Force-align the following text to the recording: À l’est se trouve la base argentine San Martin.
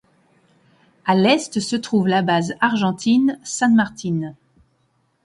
À 1.05 1.13
l’est 1.13 1.59
se 1.59 1.75
trouve 1.75 2.07
la 2.07 2.23
base 2.23 2.55
argentine 2.59 3.37
San 3.43 3.75
Martin. 3.75 4.33